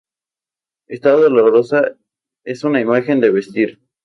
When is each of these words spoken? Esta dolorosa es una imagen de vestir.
Esta 0.87 1.11
dolorosa 1.11 1.95
es 2.43 2.63
una 2.63 2.81
imagen 2.81 3.19
de 3.19 3.29
vestir. 3.29 3.79